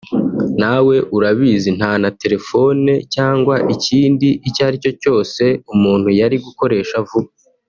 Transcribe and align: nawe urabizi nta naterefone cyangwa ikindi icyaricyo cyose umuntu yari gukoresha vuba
nawe 0.61 0.95
urabizi 1.15 1.69
nta 1.77 1.91
naterefone 2.01 2.91
cyangwa 3.13 3.55
ikindi 3.73 4.27
icyaricyo 4.47 4.91
cyose 5.01 5.43
umuntu 5.73 6.07
yari 6.19 6.37
gukoresha 6.45 6.97
vuba 7.09 7.31